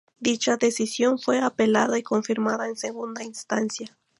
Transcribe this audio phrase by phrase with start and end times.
[0.19, 3.99] Dicha decisión fue apelada y confirmada en segunda instancia.